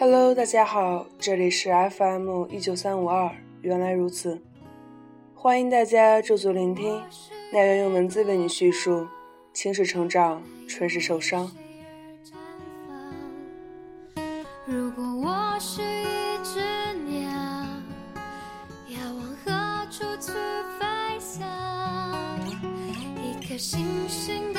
[0.00, 3.32] Hello，大家好，这里是 FM 一九三五二，
[3.62, 4.40] 原来如此，
[5.34, 7.02] 欢迎大家驻足聆听，
[7.52, 9.08] 奈愿用文字为你叙述，
[9.52, 11.50] 青是成长，春是受伤。
[14.64, 16.60] 如果我是一只
[17.04, 17.28] 鸟，
[18.86, 20.32] 要往何处去
[20.78, 21.44] 飞翔？
[23.20, 24.52] 一颗星星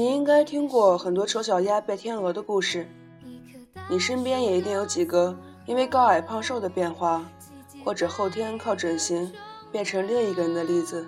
[0.00, 2.88] 你应该听过很多丑小鸭变天鹅的故事，
[3.90, 5.36] 你身边也一定有几个
[5.66, 7.22] 因为高矮胖瘦的变化，
[7.84, 9.30] 或者后天靠整形
[9.70, 11.06] 变成另一个人的例子。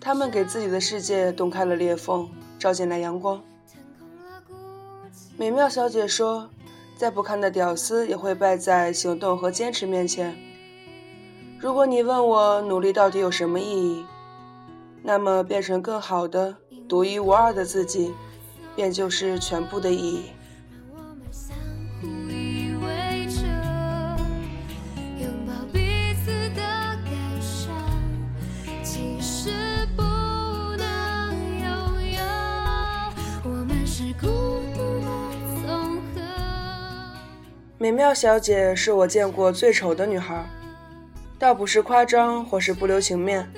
[0.00, 2.26] 他们给自己的世界洞开了裂缝，
[2.58, 3.38] 照进来阳光。
[5.36, 6.48] 美妙小姐说
[6.96, 10.34] ：“再不堪的屌丝也会败在行动和坚持面前。
[11.58, 14.06] 如果你问我努力到底有什么意义，
[15.02, 16.56] 那么变成更好的、
[16.90, 18.12] 独一无二的自己，
[18.74, 20.24] 便就是全部的意义。”
[37.78, 40.44] 美妙小姐是我见过最丑的女孩，
[41.38, 43.48] 倒不是夸张或是不留情面。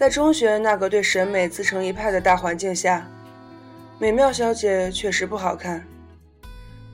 [0.00, 3.06] 在中学那个对审美自成一派的大环境下，
[3.98, 5.86] 美妙小姐确实不好看。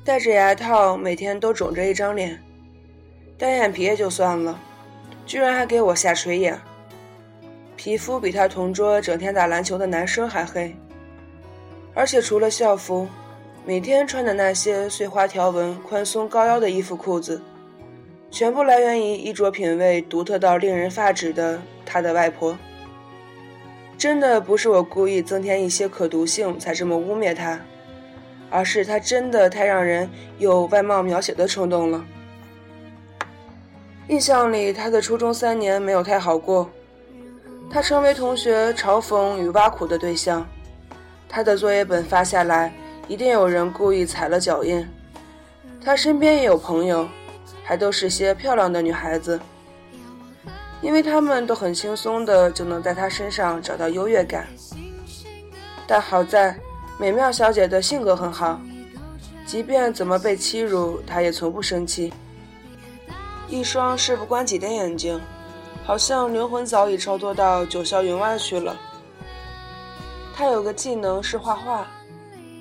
[0.04, 2.42] 戴着牙套，每天都肿着一张脸，
[3.38, 4.58] 单眼皮也就算了，
[5.24, 6.60] 居然还给我下垂眼，
[7.76, 10.74] 皮肤比她同桌整天打篮球的男生还黑，
[11.94, 13.06] 而且除了校服。
[13.64, 17.40] 每天穿的那些碎花条纹、宽松高腰的衣服、裤子，
[18.32, 22.58] 全部来源于衣着品味独特到令人发指的他的外婆。
[23.98, 27.60] 真的不是我故意增添一些可读性才这么污蔑他，
[28.50, 30.08] 而是他真的太让人
[30.38, 32.04] 有外貌描写的冲动了。
[34.08, 36.70] 印象里，他的初中三年没有太好过，
[37.70, 40.46] 他成为同学嘲讽与挖苦的对象，
[41.28, 42.72] 他的作业本发下来。
[43.08, 44.84] 一定有人故意踩了脚印。
[45.80, 47.08] 他身边也有朋友，
[47.62, 49.38] 还都是些漂亮的女孩子，
[50.82, 54.46] 因为他们都很轻松的就能在他身上找到优越感。
[55.86, 56.58] 但好在
[56.98, 58.60] 美妙小姐的性格很好，
[59.46, 62.12] 即便怎么被欺辱，她也从不生气。
[63.48, 65.20] 一双事不关己的眼睛，
[65.84, 68.76] 好像灵魂早已超脱到九霄云外去了。
[70.34, 71.86] 她有个技能是画画。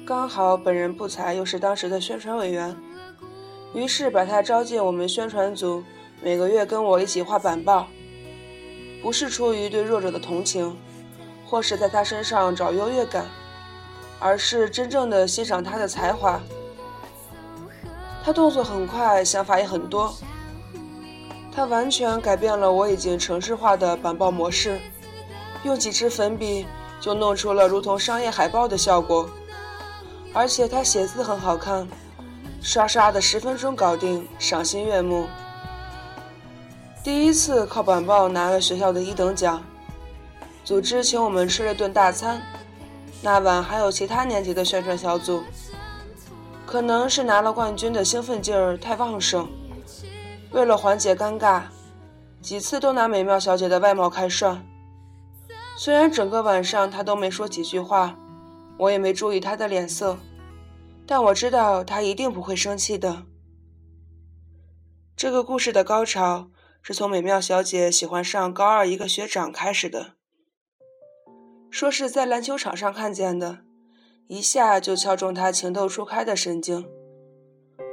[0.06, 2.76] 刚好本人不才，又是当时的宣传委员，
[3.74, 5.84] 于是把他招进我们宣传组，
[6.22, 7.88] 每个月跟我一起画板报。
[9.06, 10.76] 不是出于对弱者的同情，
[11.46, 13.28] 或是在他身上找优越感，
[14.20, 16.42] 而是真正的欣赏他的才华。
[18.24, 20.12] 他动作很快，想法也很多。
[21.52, 24.82] 他完全改变了我已经城市化的板报模式，
[25.62, 26.66] 用几支粉笔
[27.00, 29.30] 就弄出了如同商业海报的效果。
[30.34, 31.88] 而且他写字很好看，
[32.60, 35.28] 刷刷的十分钟搞定，赏心悦目。
[37.06, 39.64] 第一次靠板报拿了学校的一等奖，
[40.64, 42.42] 组织请我们吃了顿大餐。
[43.22, 45.44] 那晚还有其他年级的宣传小组，
[46.66, 49.48] 可能是拿了冠军的兴奋劲儿太旺盛，
[50.50, 51.62] 为了缓解尴尬，
[52.42, 54.66] 几次都拿美妙小姐的外貌开涮。
[55.78, 58.18] 虽然整个晚上她都没说几句话。
[58.80, 60.18] 我也没注意他的脸色，
[61.06, 63.24] 但我知道他一定不会生气的。
[65.16, 66.50] 这个故事的高潮
[66.88, 70.12] 是从美妙小姐喜欢上高二一个学长开始的，
[71.72, 73.62] 说是在篮球场上看见的，
[74.28, 76.88] 一下就敲中她情窦初开的神经。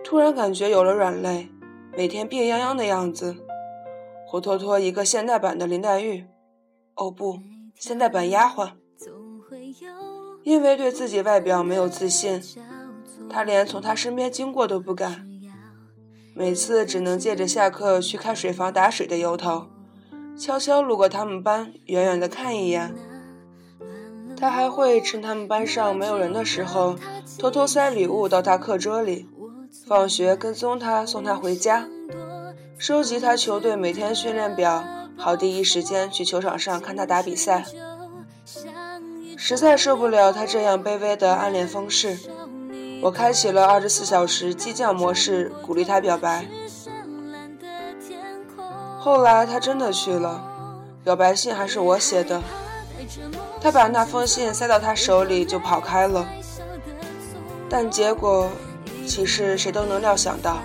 [0.05, 1.49] 突然感觉有了软肋，
[1.97, 3.35] 每天病殃殃的样子，
[4.27, 6.27] 活脱脱一个现代版的林黛玉。
[6.97, 7.39] 哦不，
[7.75, 8.73] 现代版丫鬟。
[10.43, 12.43] 因为对自己外表没有自信，
[13.31, 15.27] 他连从他身边经过都不敢，
[16.35, 19.67] 每次只能借着下课去开水房打水的由头，
[20.37, 22.95] 悄悄路过他们班，远远的看一眼。
[24.37, 26.97] 他还会趁他们班上没有人的时候，
[27.39, 29.29] 偷偷塞礼物到他课桌里，
[29.87, 31.87] 放学跟踪他，送他回家，
[32.79, 34.83] 收集他球队每天训练表，
[35.17, 37.65] 好第一时间去球场上看他打比赛。
[39.37, 42.19] 实在受不了他这样卑微的暗恋方式，
[43.03, 46.47] 我开启了二十四小时激将模式，鼓励他表白。
[49.01, 50.41] 后来他真的去了，
[51.03, 52.41] 表白信还是我写的。
[53.61, 56.25] 他把那封信塞到他手里就跑开了。
[57.69, 58.49] 但结果
[59.05, 60.59] 其实谁都能料想到。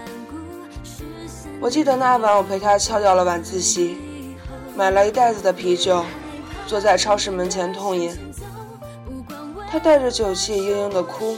[1.60, 3.98] 我记得那晚我陪他翘掉了晚自习，
[4.76, 6.06] 买了一袋子的啤酒，
[6.68, 8.16] 坐在超市门前痛饮。
[9.72, 11.36] 他带着酒气嘤嘤的哭。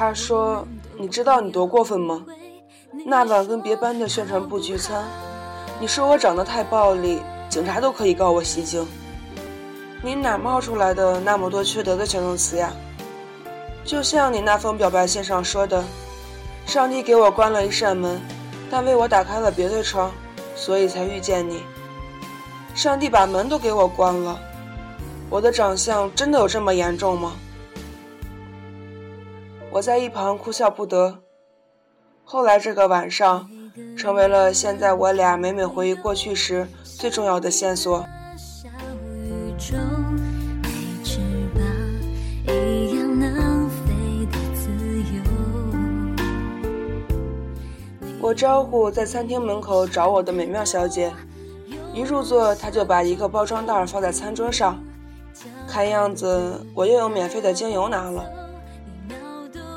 [0.00, 0.66] 他说
[0.96, 2.24] ：“你知道你多过分吗？
[3.04, 5.04] 那晚跟别班的宣传部聚餐，
[5.78, 7.20] 你说我长得太暴力，
[7.50, 8.88] 警察都可以告我袭警。
[10.02, 12.72] 你哪冒出来的那么多缺德的形容词呀？
[13.84, 15.84] 就像你那封表白信上说的，
[16.64, 18.18] 上帝给我关了一扇门。”
[18.72, 20.10] 但为我打开了别的窗，
[20.56, 21.62] 所以才遇见你。
[22.74, 24.40] 上帝把门都给我关了，
[25.28, 27.34] 我的长相真的有这么严重吗？
[29.72, 31.20] 我在一旁哭笑不得。
[32.24, 33.48] 后来这个晚上，
[33.96, 38.04] 成为了现在我俩每每回忆过去时最重要的线索。
[48.20, 51.12] 我招呼在餐厅门口找我的美妙小姐，
[51.94, 54.82] 一入座，她就把一个包装袋放在餐桌上，
[55.68, 58.39] 看样子我又有免费的精油拿了。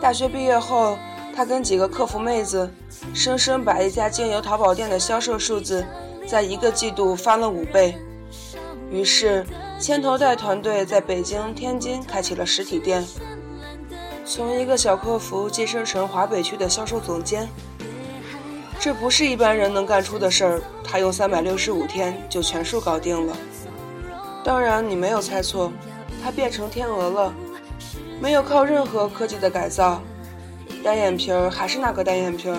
[0.04, 0.98] 大学毕业后，
[1.34, 2.70] 他跟几个客服妹子，
[3.14, 5.86] 生生把一家精油淘宝店的销售数字，
[6.28, 7.98] 在一个季度翻了五倍。
[8.92, 9.46] 于是，
[9.80, 13.02] 牵头带团队在北京、天津开启了实体店，
[14.26, 17.48] 从一个小客服晋升成华北区的销售总监。
[18.82, 23.38] 这不是一般人能干出的事儿，他用三百六十五天就全数搞定了。
[24.44, 25.72] 当然，你没有猜错，
[26.22, 27.34] 他变成天鹅了，
[28.24, 30.02] 没有靠任何科技的改造，
[30.82, 32.58] 单眼皮儿还是那个单眼皮儿，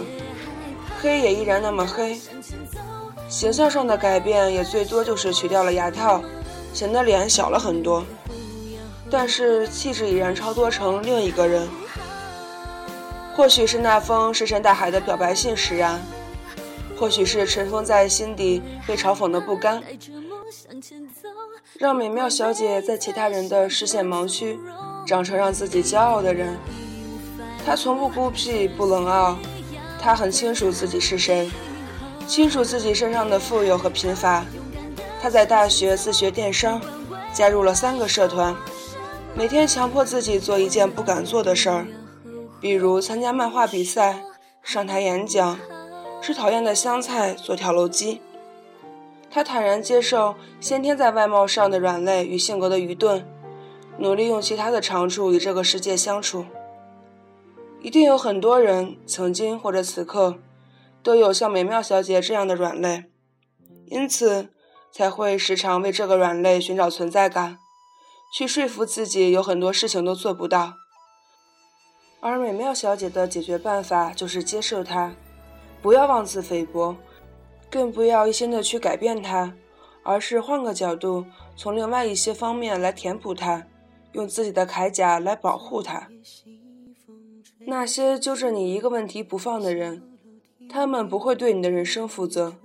[1.00, 2.20] 黑也依然那么黑。
[3.31, 6.22] 形象上的改变也最多就是取掉了牙套，
[6.75, 8.05] 显得脸小了很多，
[9.11, 11.66] 但是气质已然超脱成另一个人。
[13.34, 15.99] 或许是那封石沉大海的表白信使然。
[16.94, 19.82] 或许是尘封在心底被嘲讽的不甘，
[21.78, 24.61] 让美妙小姐在其他人的视线盲区，
[25.06, 26.56] 长成让自己骄傲的人。
[27.65, 29.37] 他从不孤僻不冷傲，
[30.01, 31.51] 他很清楚自己是谁，
[32.27, 34.45] 清楚自己身上的富有和贫乏。
[35.21, 36.81] 他在大学自学电商，
[37.33, 38.55] 加入了三个社团，
[39.35, 41.87] 每天强迫自己做一件不敢做的事儿，
[42.61, 44.23] 比如参加漫画比赛、
[44.62, 45.59] 上台演讲。
[46.23, 48.23] 吃讨厌的香菜，做跳楼机。
[49.31, 53.27] 他坦然接受先天在外貌上的软肋与性格的愚钝，
[53.99, 56.46] 努力用其他的长处与这个世界相处。
[57.81, 60.38] 一定有很多人曾经或者此刻，
[61.02, 63.05] 都有像美妙小姐这样的软肋，
[63.87, 64.50] 因此
[64.91, 67.58] 才会时常为这个软肋寻找存在感，
[68.35, 70.75] 去说服自己有很多事情都做不到。
[72.20, 75.14] 而美妙小姐的解决办法就是接受它。
[75.82, 76.97] 不要妄自菲薄，
[77.70, 79.52] 更不要一心的去改变它，
[80.02, 83.67] 而是换个角度，从另外一些方面来填补它，
[84.14, 86.08] 用自己的铠甲来保护它。
[87.66, 90.02] 那些揪着你一个问题不放的人，
[90.69, 92.56] 他们不会对你的人生负责。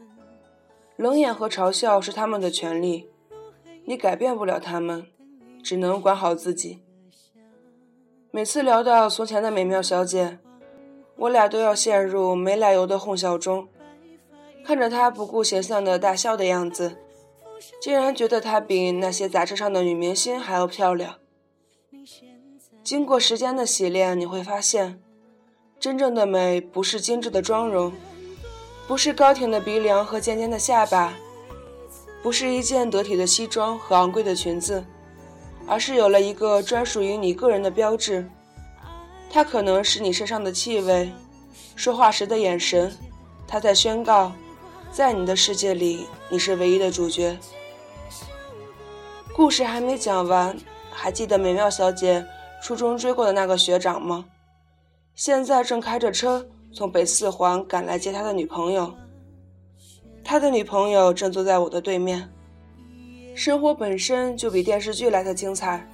[0.95, 3.09] 冷眼和嘲笑是他们的权利，
[3.85, 5.05] 你改变不了他们，
[5.61, 6.79] 只能管好自己。
[8.31, 10.39] 每次聊到从前的美妙小姐。
[11.15, 13.67] 我俩都要陷入没来由的哄笑中，
[14.63, 16.95] 看着她不顾形象的大笑的样子，
[17.81, 21.18] 竟然觉得她比那些杂志上的女明星还要漂亮。
[22.89, 24.99] 经过时间的洗练，你会发现，
[25.79, 27.93] 真正的美不是精致的妆容，
[28.87, 31.13] 不是高挺的鼻梁和尖尖的下巴，
[32.23, 34.83] 不是一件得体的西装和昂贵的裙子，
[35.67, 38.27] 而是有了一个专属于你个人的标志。
[39.29, 41.11] 它可能是你身上的气味，
[41.75, 42.91] 说话时的眼神，
[43.47, 44.31] 它在宣告，
[44.91, 47.37] 在你的世界里，你是唯一的主角。
[49.35, 50.57] 故事还没讲完，
[50.89, 52.25] 还记得美妙小姐
[52.61, 54.25] 初中追过的那个学长吗？
[55.15, 58.93] 现在正开着车从北四环赶来接他的女朋友。
[60.23, 62.31] 他的女朋友正坐在我的对面。
[63.35, 65.89] 生活本身就比电视剧来的精彩。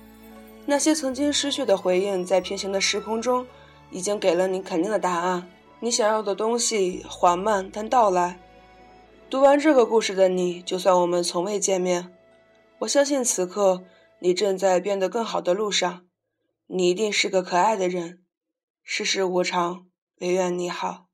[0.65, 3.45] 那些曾经失去的回应，在平行的时空中，
[3.91, 5.47] 已经给了你肯定的答案。
[5.79, 8.39] 你想要的东西缓慢但到来。
[9.29, 12.11] 读完这个故事的你，就算我们从未见面，
[12.79, 13.83] 我相信此刻
[14.19, 16.01] 你正在变得更好的路上。
[16.67, 18.23] 你一定是个可爱的人。
[18.81, 19.87] 世事无常，
[20.19, 21.04] 唯愿你好。